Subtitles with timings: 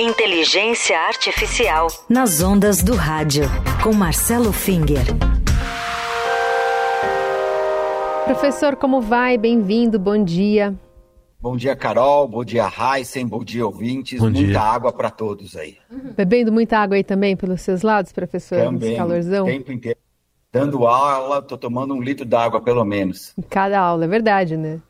[0.00, 1.88] Inteligência Artificial.
[2.08, 3.42] Nas ondas do rádio,
[3.82, 5.02] com Marcelo Finger.
[8.24, 9.36] Professor, como vai?
[9.36, 10.72] Bem-vindo, bom dia.
[11.40, 12.28] Bom dia, Carol.
[12.28, 13.26] Bom dia, Heisen.
[13.26, 14.20] Bom dia, ouvintes.
[14.20, 14.60] Bom muita dia.
[14.60, 15.76] água para todos aí.
[16.16, 18.58] Bebendo muita água aí também pelos seus lados, professor?
[18.58, 19.46] Também, Nesse calorzão?
[19.46, 19.98] o tempo inteiro.
[20.52, 23.32] Dando aula, tô tomando um litro d'água, pelo menos.
[23.36, 24.80] Em cada aula, é verdade, né?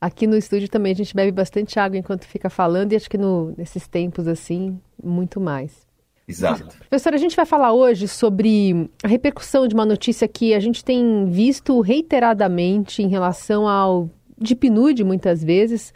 [0.00, 3.18] Aqui no estúdio também a gente bebe bastante água enquanto fica falando e acho que
[3.18, 5.86] no- nesses tempos assim, muito mais.
[6.26, 6.76] Exato.
[6.88, 10.84] Professor, a gente vai falar hoje sobre a repercussão de uma notícia que a gente
[10.84, 15.92] tem visto reiteradamente em relação ao de PNUD, muitas vezes,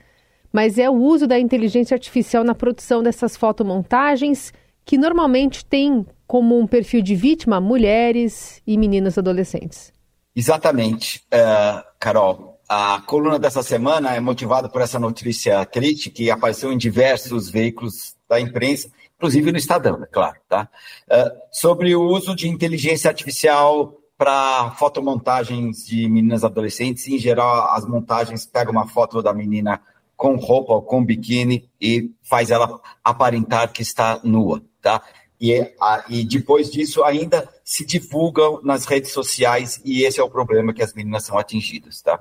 [0.53, 4.53] mas é o uso da inteligência artificial na produção dessas fotomontagens
[4.85, 9.93] que normalmente tem como um perfil de vítima mulheres e meninas adolescentes.
[10.35, 12.52] Exatamente, eh, Carol.
[12.75, 18.17] A coluna dessa semana é motivada por essa notícia triste que apareceu em diversos veículos
[18.27, 20.71] da imprensa, inclusive no Estadão, é claro, tá?
[21.11, 27.07] Eh, sobre o uso de inteligência artificial para fotomontagens de meninas adolescentes.
[27.09, 29.79] Em geral, as montagens pegam uma foto da menina
[30.17, 35.03] com roupa ou com biquíni e faz ela aparentar que está nua, tá?
[35.39, 40.31] E, a- e depois disso ainda se divulgam nas redes sociais e esse é o
[40.31, 42.17] problema que as meninas são atingidas, tá?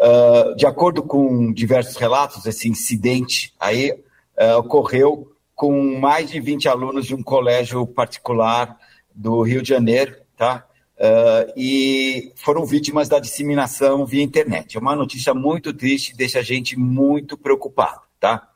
[0.00, 3.94] Ah, de acordo com diversos relatos, esse incidente aí
[4.38, 8.78] ah, ocorreu com mais de 20 alunos de um colégio particular
[9.14, 10.66] do Rio de Janeiro, tá?
[10.98, 14.76] Ah, e foram vítimas da disseminação via internet.
[14.76, 18.48] É uma notícia muito triste, deixa a gente muito preocupado, tá?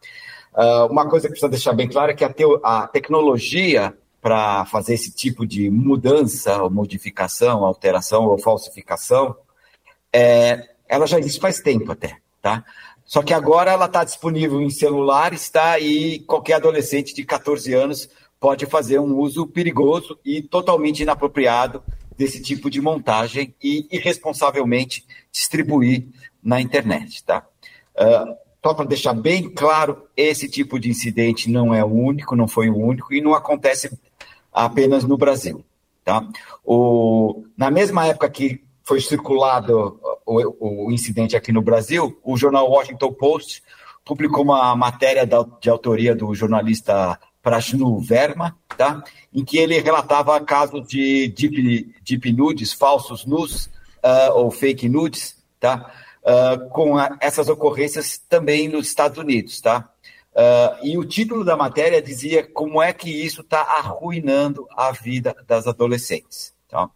[0.88, 3.92] Uma coisa que precisa deixar bem claro é que a, teo- a tecnologia
[4.22, 9.34] para fazer esse tipo de mudança, modificação, alteração ou falsificação,
[10.12, 12.64] é, ela já existe faz tempo até, tá?
[13.04, 15.78] Só que agora ela está disponível em celulares, tá?
[15.78, 18.08] E qualquer adolescente de 14 anos
[18.40, 21.82] pode fazer um uso perigoso e totalmente inapropriado
[22.16, 26.06] desse tipo de montagem e irresponsavelmente distribuir
[26.42, 27.46] na internet, tá?
[27.96, 32.48] Ah, só para deixar bem claro, esse tipo de incidente não é o único, não
[32.48, 33.90] foi o único e não acontece
[34.50, 35.62] apenas no Brasil.
[36.02, 36.26] Tá?
[36.64, 42.70] O, na mesma época que foi circulado o, o incidente aqui no Brasil, o jornal
[42.70, 43.62] Washington Post
[44.04, 49.02] publicou uma matéria da, de autoria do jornalista Prashnu Verma, tá?
[49.32, 53.70] em que ele relatava casos de deep, deep nudes, falsos nus
[54.02, 55.90] ah, ou fake nudes, tá?
[56.24, 59.60] Ah, com a- essas ocorrências também nos Estados Unidos.
[59.60, 59.88] Tá?
[60.34, 65.34] Ah, e o título da matéria dizia como é que isso está arruinando a vida
[65.46, 66.54] das adolescentes.
[66.68, 66.88] Tá?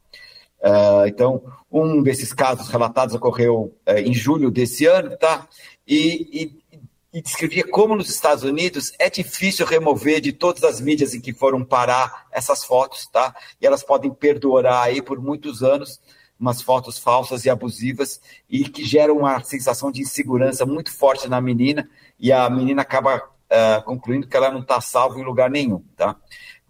[0.63, 5.47] Ah, então, um desses casos relatados ocorreu eh, em julho desse ano, tá?
[5.87, 6.79] E, e,
[7.19, 11.33] e descrevia como nos Estados Unidos é difícil remover de todas as mídias em que
[11.33, 13.35] foram parar essas fotos, tá?
[13.61, 16.01] E elas podem perdurar aí por muitos anos
[16.39, 21.41] umas fotos falsas e abusivas e que geram uma sensação de insegurança muito forte na
[21.41, 21.89] menina
[22.19, 26.17] e a menina acaba ah, concluindo que ela não está salva em lugar nenhum, tá?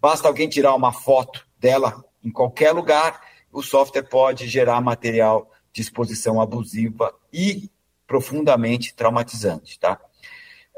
[0.01, 3.21] Basta alguém tirar uma foto dela em qualquer lugar,
[3.53, 7.71] o software pode gerar material de exposição abusiva e
[8.07, 10.01] profundamente traumatizante, tá?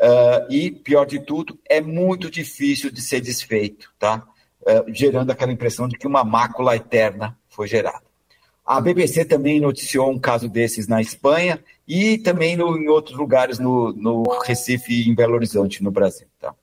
[0.01, 4.27] Ah, e, pior de tudo, é muito difícil de ser desfeito, tá?
[4.67, 8.03] Ah, gerando aquela impressão de que uma mácula eterna foi gerada.
[8.65, 13.59] A BBC também noticiou um caso desses na Espanha e também no- em outros lugares
[13.59, 16.29] no, no Recife e em Belo Horizonte, no Brasil.
[16.39, 16.55] Tá?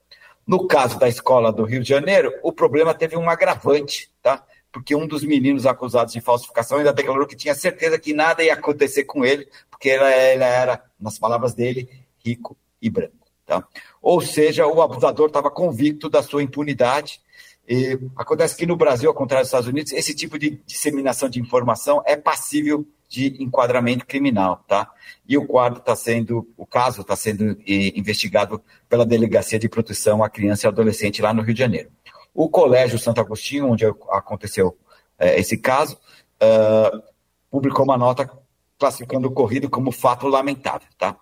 [0.46, 4.42] No caso da escola do Rio de Janeiro, o problema teve um agravante, tá?
[4.78, 8.54] Porque um dos meninos acusados de falsificação ainda declarou que tinha certeza que nada ia
[8.54, 10.04] acontecer com ele, porque ele
[10.44, 11.88] era, nas palavras dele,
[12.24, 13.26] rico e branco.
[13.44, 13.66] Tá?
[14.00, 17.20] Ou seja, o abusador estava convicto da sua impunidade.
[17.68, 21.40] E acontece que no Brasil, ao contrário dos Estados Unidos, esse tipo de disseminação de
[21.40, 24.88] informação é passível de enquadramento criminal, tá?
[25.26, 30.22] E o quadro está sendo, o caso está sendo eh, investigado pela Delegacia de Proteção
[30.22, 31.90] à Criança e Adolescente lá no Rio de Janeiro.
[32.38, 34.78] O Colégio Santo Agostinho, onde aconteceu
[35.18, 35.98] eh, esse caso,
[36.40, 37.02] ah,
[37.50, 38.30] publicou uma nota
[38.78, 41.16] classificando o ocorrido como fato lamentável, tá?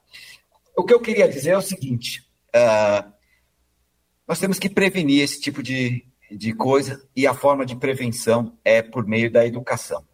[0.77, 3.11] O que eu queria dizer é o seguinte: ah,
[4.29, 8.83] nós temos que prevenir esse tipo de, de coisa e a forma de prevenção é
[8.83, 10.05] por meio da educação.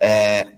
[0.00, 0.48] É,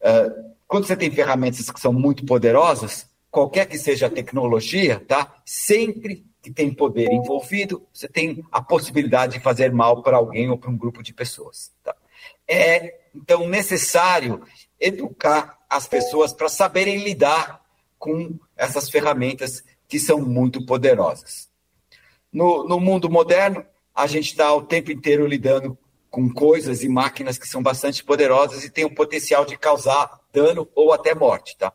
[0.00, 0.30] é,
[0.66, 5.36] quando você tem ferramentas que são muito poderosas, qualquer que seja a tecnologia, tá?
[5.44, 10.56] Sempre que tem poder envolvido, você tem a possibilidade de fazer mal para alguém ou
[10.56, 11.72] para um grupo de pessoas.
[11.82, 11.92] Tá?
[12.46, 14.40] É então necessário
[14.78, 17.60] educar as pessoas para saberem lidar
[17.98, 21.50] com essas ferramentas que são muito poderosas.
[22.32, 25.76] no, no mundo moderno, a gente está o tempo inteiro lidando
[26.08, 30.68] com coisas e máquinas que são bastante poderosas e têm o potencial de causar dano
[30.76, 31.72] ou até morte, tá?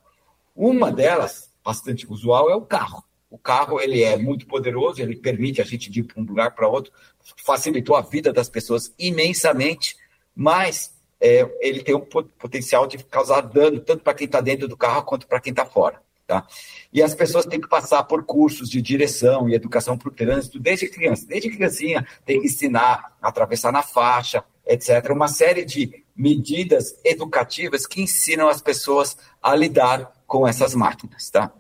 [0.56, 3.04] Uma delas, bastante usual, é o carro.
[3.32, 6.68] O carro ele é muito poderoso, ele permite a gente ir de um lugar para
[6.68, 6.92] outro,
[7.38, 9.96] facilitou a vida das pessoas imensamente,
[10.36, 14.76] mas é, ele tem o potencial de causar dano tanto para quem está dentro do
[14.76, 16.02] carro quanto para quem está fora.
[16.28, 16.46] Tá?
[16.92, 20.60] E as pessoas têm que passar por cursos de direção e educação para o trânsito
[20.60, 21.26] desde criança.
[21.26, 25.12] Desde criancinha tem que ensinar a atravessar na faixa, etc.
[25.12, 31.30] Uma série de medidas educativas que ensinam as pessoas a lidar com essas máquinas.
[31.30, 31.52] Tá?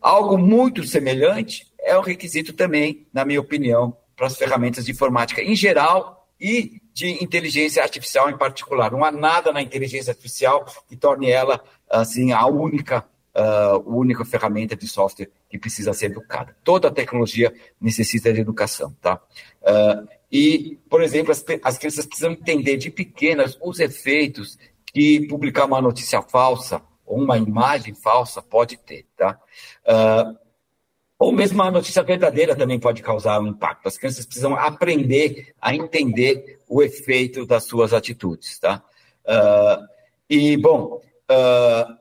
[0.00, 5.42] Algo muito semelhante é o requisito também, na minha opinião, para as ferramentas de informática
[5.42, 8.90] em geral e de inteligência artificial em particular.
[8.90, 13.04] Não há nada na inteligência artificial que torne ela assim a única
[13.38, 16.56] uh, única ferramenta de software que precisa ser educada.
[16.64, 19.20] Toda tecnologia necessita de educação, tá?
[19.62, 25.64] Uh, e, por exemplo, as, as crianças precisam entender de pequenas os efeitos que publicar
[25.64, 29.40] uma notícia falsa ou uma imagem falsa pode ter, tá?
[29.84, 30.38] Uh,
[31.18, 33.88] ou mesmo uma notícia verdadeira também pode causar um impacto.
[33.88, 38.82] As crianças precisam aprender a entender o efeito das suas atitudes, tá?
[39.24, 39.84] Uh,
[40.30, 41.98] e, bom, uh,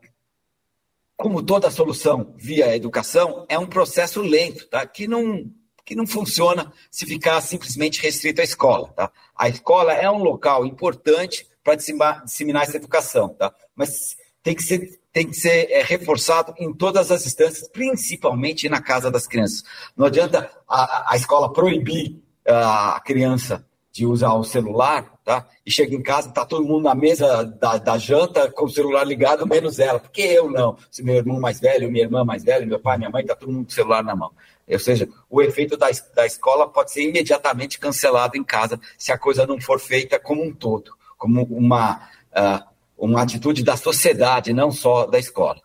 [1.17, 4.85] como toda solução via educação, é um processo lento, tá?
[4.85, 5.49] que, não,
[5.83, 8.89] que não funciona se ficar simplesmente restrito à escola.
[8.89, 9.11] Tá?
[9.35, 13.53] A escola é um local importante para disseminar essa educação, tá?
[13.75, 14.15] mas
[14.47, 19.11] tem que ser, tem que ser é, reforçado em todas as instâncias, principalmente na casa
[19.11, 19.61] das crianças.
[19.95, 22.15] Não adianta a, a escola proibir
[22.45, 25.45] a criança de usar o celular, tá?
[25.65, 29.03] E chega em casa, tá todo mundo na mesa da, da janta com o celular
[29.03, 29.99] ligado, menos ela.
[29.99, 30.77] Porque eu não?
[30.89, 33.51] Se meu irmão mais velho, minha irmã mais velha, meu pai, minha mãe, tá todo
[33.51, 34.31] mundo com o celular na mão.
[34.65, 39.17] Ou seja, o efeito da, da escola pode ser imediatamente cancelado em casa se a
[39.17, 41.97] coisa não for feita como um todo, como uma,
[42.31, 45.61] uh, uma atitude da sociedade, não só da escola.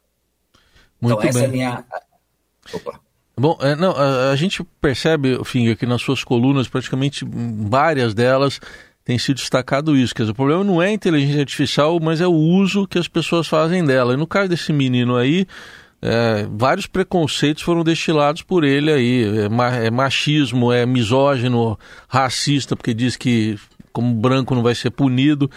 [1.01, 1.45] Muito então, essa bem.
[1.45, 1.85] é a minha.
[2.73, 3.01] Opa.
[3.37, 8.61] Bom, é, não, a, a, gente percebe, Finger, que nas suas colunas, praticamente várias delas,
[9.05, 10.15] tem sido destacado isso.
[10.15, 13.09] Quer dizer, o problema não é a inteligência artificial, mas é o uso que as
[13.09, 14.15] pessoas fazem dela.
[14.15, 15.47] E no caso desse menino aí,
[16.01, 19.25] é, vários preconceitos foram destilados por ele aí.
[19.25, 23.59] É, é, machismo, é misógino, racista, porque diz que
[23.93, 25.51] como branco não vai ser punido.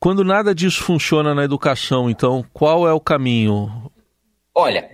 [0.00, 3.92] Quando nada disso funciona na educação, então, qual é o caminho?
[4.54, 4.90] Olha,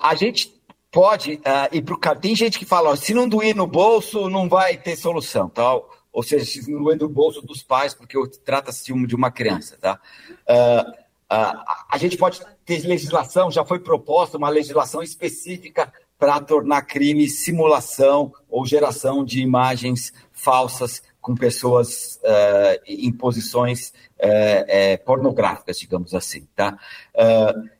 [0.00, 0.52] a gente
[0.90, 2.18] pode uh, ir para o cara.
[2.18, 5.88] Tem gente que fala, ó, se não doer no bolso, não vai ter solução, tal.
[6.12, 10.00] Ou seja, se não doer no bolso dos pais, porque trata-se de uma criança, tá?
[10.48, 10.90] Uh,
[11.32, 17.28] uh, a gente pode ter legislação, já foi proposta uma legislação específica para tornar crime
[17.28, 26.14] simulação ou geração de imagens falsas com pessoas uh, em posições uh, uh, pornográficas, digamos
[26.14, 26.78] assim, tá?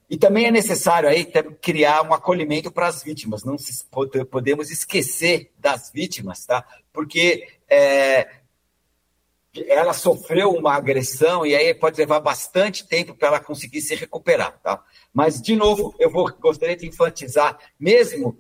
[0.09, 1.31] E também é necessário aí
[1.61, 3.45] criar um acolhimento para as vítimas.
[3.45, 3.85] Não se,
[4.31, 6.65] podemos esquecer das vítimas, tá?
[6.91, 7.47] Porque
[9.69, 14.59] ela sofreu uma agressão e aí pode levar bastante tempo para ela conseguir se recuperar,
[14.63, 14.83] tá?
[15.13, 18.39] Mas de novo, eu vou, gostaria de enfatizar, mesmo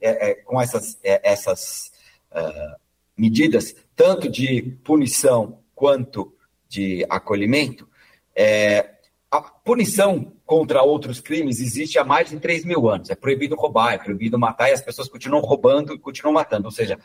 [0.00, 1.92] é, é, com essas, é, essas
[2.32, 2.85] uh,
[3.16, 6.34] medidas, tanto de punição quanto
[6.68, 7.88] de acolhimento,
[8.34, 8.90] é,
[9.30, 13.10] a punição contra outros crimes existe há mais de 3 mil anos.
[13.10, 16.66] É proibido roubar, é proibido matar, e as pessoas continuam roubando e continuam matando.
[16.66, 16.98] Ou seja,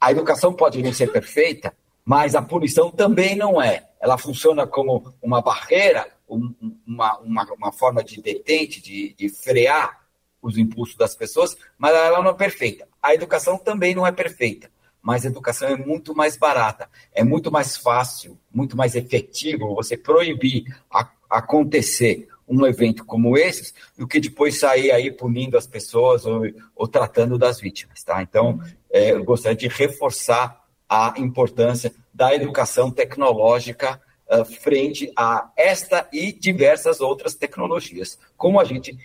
[0.00, 1.74] a educação pode não ser perfeita,
[2.04, 3.88] mas a punição também não é.
[4.00, 10.04] Ela funciona como uma barreira, uma, uma, uma forma de detente, de, de frear
[10.42, 12.86] os impulsos das pessoas, mas ela não é perfeita.
[13.02, 14.70] A educação também não é perfeita,
[15.04, 20.64] mas educação é muito mais barata, é muito mais fácil, muito mais efetivo você proibir
[20.90, 26.44] a, acontecer um evento como esse do que depois sair aí punindo as pessoas ou,
[26.74, 28.22] ou tratando das vítimas, tá?
[28.22, 28.58] Então,
[28.90, 36.32] é, eu gostaria de reforçar a importância da educação tecnológica uh, frente a esta e
[36.32, 38.96] diversas outras tecnologias, como a gente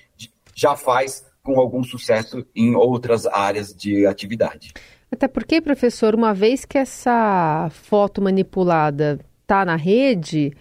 [0.55, 4.73] já faz com algum sucesso em outras áreas de atividade.
[5.11, 10.53] Até porque, professor, uma vez que essa foto manipulada está na rede,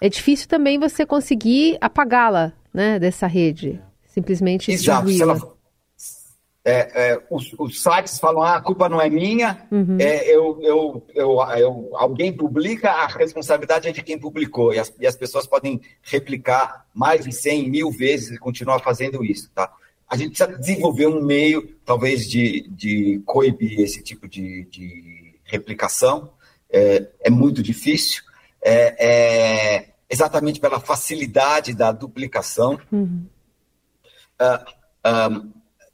[0.00, 3.80] é difícil também você conseguir apagá-la né, dessa rede.
[4.04, 5.10] Simplesmente Exato.
[5.10, 5.56] Ela,
[6.68, 9.98] é, é, os, os, sites falam, ah, a culpa não é minha, uhum.
[10.00, 14.92] é, eu, eu, eu, eu, alguém publica, a responsabilidade é de quem publicou, e as,
[14.98, 19.70] e as pessoas podem replicar mais de 100 mil vezes e continuar fazendo isso, tá?
[20.08, 26.32] A gente precisa desenvolver um meio, talvez, de, de coibir esse tipo de, de replicação.
[26.70, 28.22] É, é, muito difícil,
[28.62, 32.78] é, é, exatamente pela facilidade da duplicação.
[32.90, 33.26] Uhum.
[34.40, 35.52] Uh,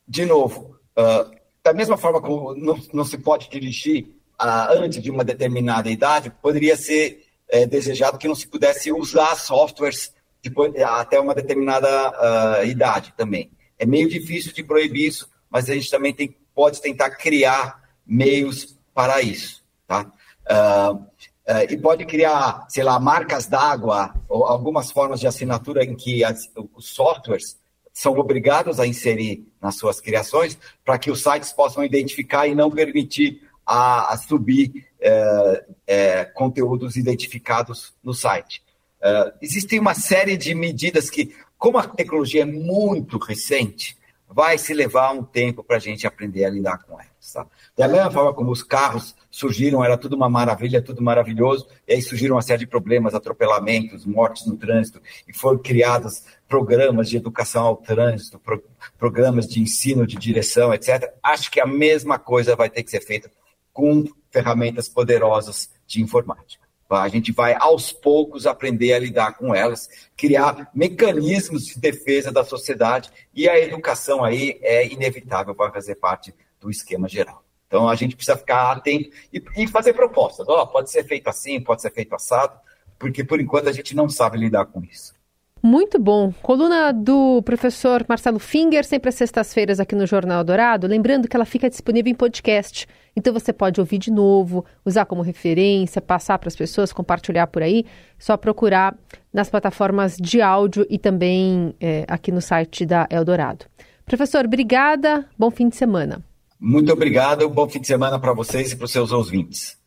[0.09, 1.31] de novo, uh,
[1.62, 6.76] da mesma forma como não, não se pode dirigir antes de uma determinada idade, poderia
[6.76, 13.52] ser é, desejado que não se pudesse usar softwares depois, até uma determinada idade também.
[13.83, 18.79] É meio difícil de proibir isso, mas a gente também tem, pode tentar criar meios
[18.95, 19.61] para isso.
[19.89, 20.03] Tá?
[20.49, 25.97] Uh, uh, e pode criar, sei lá, marcas d'água ou algumas formas de assinatura em
[25.97, 27.59] que as, os softwares
[27.93, 32.71] são obrigados a inserir nas suas criações para que os sites possam identificar e não
[32.71, 38.62] permitir a, a subir é, é, conteúdos identificados no site.
[39.01, 43.97] Uh, existem uma série de medidas que como a tecnologia é muito recente,
[44.28, 47.09] vai se levar um tempo para a gente aprender a lidar com ela.
[47.33, 47.47] Tá?
[47.76, 52.02] Da mesma forma como os carros surgiram, era tudo uma maravilha, tudo maravilhoso, e aí
[52.02, 57.64] surgiram uma série de problemas, atropelamentos, mortes no trânsito, e foram criados programas de educação
[57.64, 58.61] ao trânsito, pro,
[58.99, 61.14] programas de ensino de direção, etc.
[61.23, 63.31] Acho que a mesma coisa vai ter que ser feita
[63.73, 66.62] com ferramentas poderosas de informática.
[67.01, 72.45] A gente vai aos poucos aprender a lidar com elas, criar mecanismos de defesa da
[72.45, 77.43] sociedade e a educação aí é inevitável para fazer parte do esquema geral.
[77.67, 80.47] Então a gente precisa ficar atento e, e fazer propostas.
[80.47, 82.59] Oh, pode ser feito assim, pode ser feito assado,
[82.99, 85.15] porque por enquanto a gente não sabe lidar com isso.
[85.62, 86.33] Muito bom.
[86.42, 90.88] Coluna do professor Marcelo Finger, sempre às sextas-feiras aqui no Jornal Dourado.
[90.88, 92.88] Lembrando que ela fica disponível em podcast.
[93.14, 97.62] Então você pode ouvir de novo, usar como referência, passar para as pessoas, compartilhar por
[97.62, 97.87] aí.
[98.19, 98.97] Só procurar
[99.33, 103.66] nas plataformas de áudio e também é, aqui no site da Eldorado.
[104.04, 105.28] Professor, obrigada.
[105.38, 106.25] Bom fim de semana.
[106.59, 107.49] Muito obrigado.
[107.49, 109.81] Bom fim de semana para vocês e para os seus ouvintes.